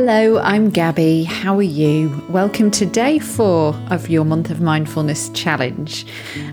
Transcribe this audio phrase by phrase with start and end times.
[0.00, 1.24] Hello, I'm Gabby.
[1.24, 2.24] How are you?
[2.28, 6.06] Welcome to day four of your Month of Mindfulness Challenge.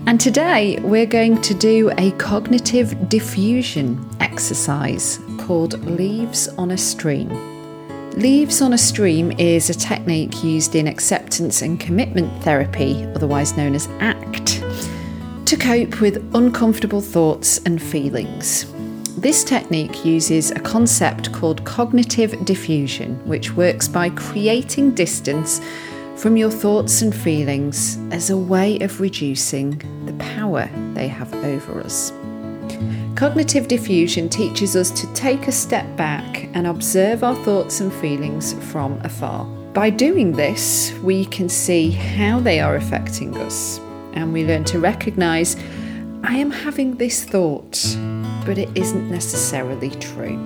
[0.08, 7.28] And today we're going to do a cognitive defusion exercise called Leaves on a Stream.
[8.14, 13.76] Leaves on a Stream is a technique used in acceptance and commitment therapy, otherwise known
[13.76, 14.60] as ACT,
[15.46, 18.66] to cope with uncomfortable thoughts and feelings.
[19.26, 25.60] This technique uses a concept called cognitive defusion, which works by creating distance
[26.14, 31.80] from your thoughts and feelings as a way of reducing the power they have over
[31.80, 32.12] us.
[33.16, 38.52] Cognitive defusion teaches us to take a step back and observe our thoughts and feelings
[38.70, 39.44] from afar.
[39.74, 43.80] By doing this, we can see how they are affecting us,
[44.12, 45.56] and we learn to recognize
[46.28, 47.96] I am having this thought
[48.44, 50.36] but it isn't necessarily true.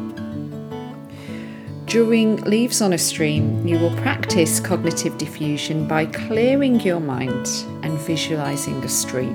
[1.87, 7.47] During Leaves on a Stream, you will practice cognitive defusion by clearing your mind
[7.83, 9.35] and visualizing a stream.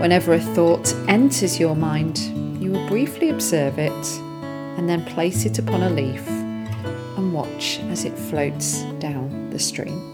[0.00, 2.18] Whenever a thought enters your mind,
[2.62, 4.06] you will briefly observe it
[4.76, 10.09] and then place it upon a leaf and watch as it floats down the stream.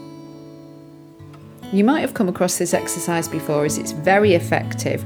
[1.73, 5.03] You might have come across this exercise before as it's very effective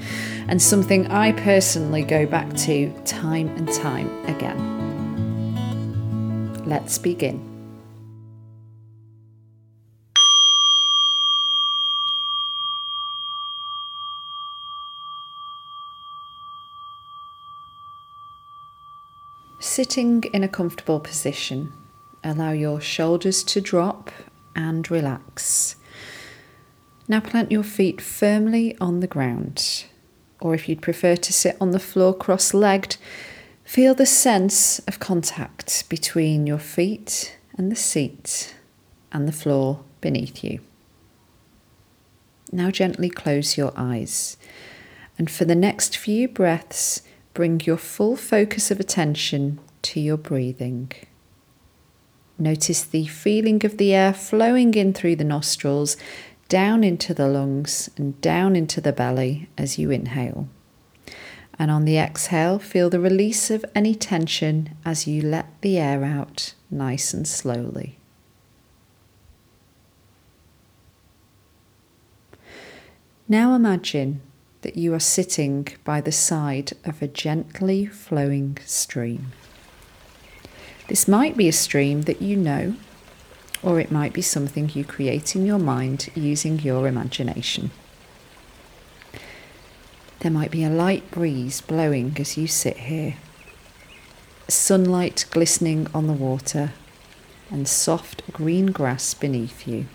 [0.47, 4.79] and something I personally go back to time and time again.
[6.65, 7.47] Let's begin.
[19.59, 21.73] Sitting in a comfortable position,
[22.23, 24.11] allow your shoulders to drop
[24.55, 25.75] and relax.
[27.07, 29.85] Now plant your feet firmly on the ground,
[30.39, 32.97] or if you'd prefer to sit on the floor cross legged,
[33.63, 38.55] feel the sense of contact between your feet and the seat
[39.11, 40.59] and the floor beneath you.
[42.51, 44.37] Now gently close your eyes,
[45.17, 47.01] and for the next few breaths,
[47.33, 50.91] bring your full focus of attention to your breathing.
[52.37, 55.95] Notice the feeling of the air flowing in through the nostrils
[56.51, 60.49] down into the lungs and down into the belly as you inhale.
[61.57, 66.03] And on the exhale, feel the release of any tension as you let the air
[66.03, 67.97] out nice and slowly.
[73.29, 74.19] Now imagine
[74.61, 79.31] that you are sitting by the side of a gently flowing stream.
[80.89, 82.75] This might be a stream that you know
[83.63, 87.71] or it might be something you create in your mind using your imagination.
[90.19, 93.15] There might be a light breeze blowing as you sit here,
[94.47, 96.73] sunlight glistening on the water,
[97.49, 99.87] and soft green grass beneath you.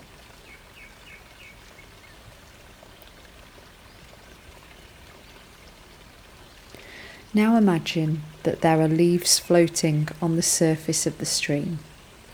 [7.33, 11.79] Now imagine that there are leaves floating on the surface of the stream,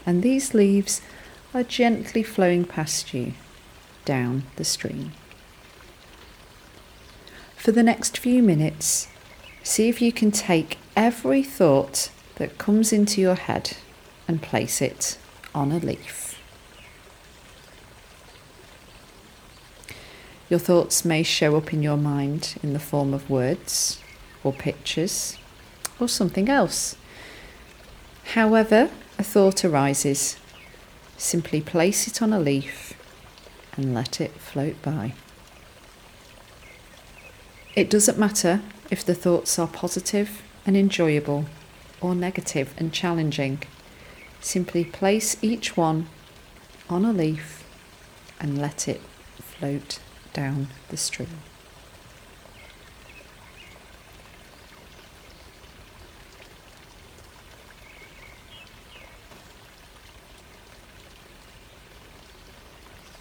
[0.05, 1.01] and these leaves
[1.53, 3.33] are gently flowing past you
[4.05, 5.11] down the stream.
[7.55, 9.07] For the next few minutes,
[9.63, 13.77] see if you can take every thought that comes into your head
[14.27, 15.17] and place it
[15.53, 16.39] on a leaf.
[20.49, 23.99] Your thoughts may show up in your mind in the form of words
[24.43, 25.37] or pictures
[25.99, 26.95] or something else.
[28.33, 30.37] However, a thought arises,
[31.23, 32.93] Simply place it on a leaf
[33.77, 35.13] and let it float by.
[37.77, 38.61] It doesn't matter
[38.91, 41.45] if the thoughts are positive and enjoyable
[42.01, 43.63] or negative and challenging.
[44.41, 46.09] Simply place each one
[46.89, 47.63] on a leaf
[48.41, 48.99] and let it
[49.39, 49.99] float
[50.33, 51.39] down the stream.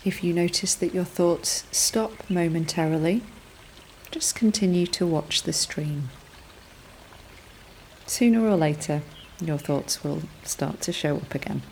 [0.04, 3.22] If you notice that your thoughts stop momentarily,
[4.10, 6.10] just continue to watch the stream.
[8.06, 9.02] Sooner or later,
[9.40, 11.62] your thoughts will start to show up again.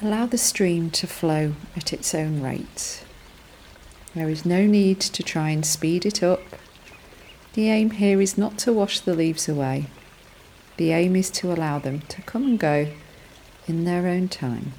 [0.00, 3.04] Allow the stream to flow at its own rate.
[4.14, 6.40] There is no need to try and speed it up.
[7.54, 9.86] The aim here is not to wash the leaves away.
[10.76, 12.88] The aim is to allow them to come and go
[13.66, 14.72] in their own time.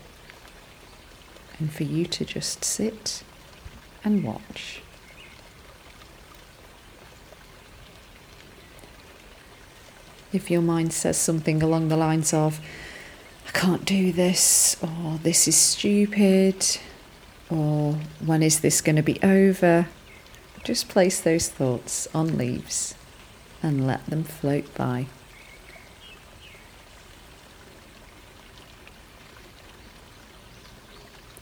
[1.59, 3.23] And for you to just sit
[4.03, 4.81] and watch.
[10.31, 12.59] If your mind says something along the lines of,
[13.47, 16.65] I can't do this, or this is stupid,
[17.49, 17.93] or
[18.23, 19.87] when is this going to be over,
[20.63, 22.95] just place those thoughts on leaves
[23.63, 25.07] and let them float by.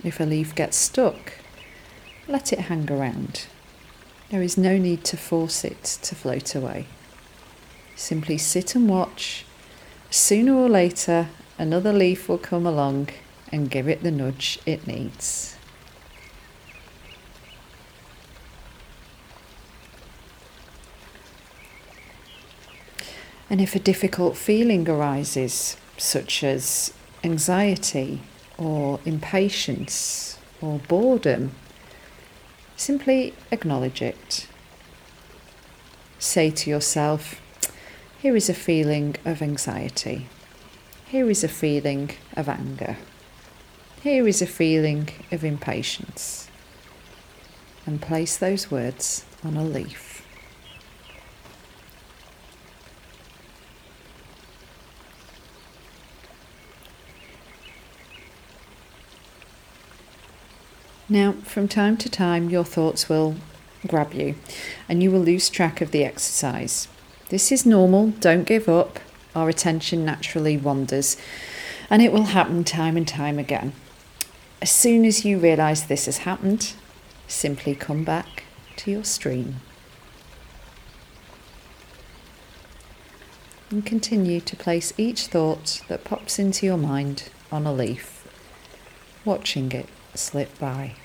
[0.03, 1.33] If a leaf gets stuck,
[2.27, 3.47] let it hang around.
[4.29, 6.87] There is no need to force it to float away.
[7.95, 9.45] Simply sit and watch.
[10.09, 11.27] Sooner or later,
[11.57, 13.09] another leaf will come along
[13.51, 15.56] and give it the nudge it needs.
[23.49, 28.21] And if a difficult feeling arises, such as anxiety
[28.57, 31.51] or impatience or boredom,
[32.75, 34.47] simply acknowledge it.
[36.19, 37.41] Say to yourself,
[38.19, 40.27] here is a feeling of anxiety.
[41.07, 42.97] Here is a feeling of anger.
[44.01, 46.49] Here is a feeling of impatience.
[47.85, 50.06] And place those words on a leaf.
[61.09, 63.37] Now, from time to time, your thoughts will
[63.87, 64.35] grab you
[64.89, 66.89] and you will lose track of the exercise.
[67.29, 68.99] This is normal, don't give up.
[69.33, 71.15] Our attention naturally wanders,
[71.89, 73.73] and it will happen time and time again.
[74.61, 76.73] As soon as you realise this has happened,
[77.27, 78.43] simply come back
[78.77, 79.57] to your stream.
[83.69, 88.27] And continue to place each thought that pops into your mind on a leaf,
[89.23, 89.87] watching it
[90.17, 90.95] slip by.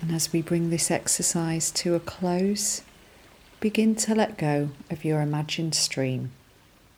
[0.00, 2.82] And as we bring this exercise to a close,
[3.60, 6.32] begin to let go of your imagined stream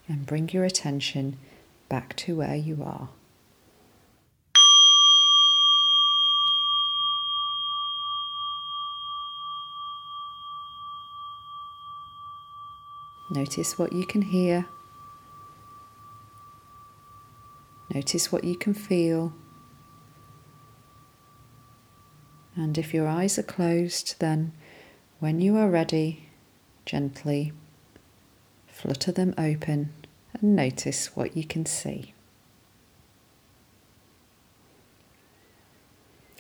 [0.09, 1.37] and bring your attention
[1.89, 3.09] back to where you are.
[13.31, 14.67] Notice what you can hear.
[17.93, 19.33] Notice what you can feel.
[22.55, 24.53] And if your eyes are closed, then
[25.19, 26.29] when you are ready,
[26.85, 27.53] gently
[28.67, 29.93] flutter them open
[30.35, 32.13] and notice what you can see.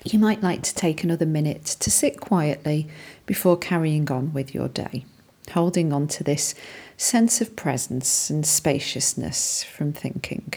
[0.04, 2.86] You might like to take another minute to sit quietly
[3.24, 5.04] before carrying on with your day,
[5.50, 6.54] holding on to this
[6.96, 10.52] sense of presence and spaciousness from thinking.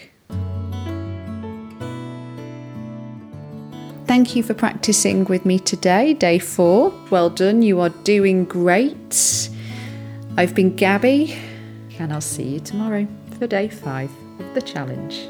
[4.05, 6.91] Thank you for practicing with me today, day four.
[7.11, 9.49] Well done, you are doing great.
[10.35, 11.37] I've been Gabby,
[11.99, 13.07] and I'll see you tomorrow
[13.37, 14.09] for day five
[14.39, 15.27] of the challenge.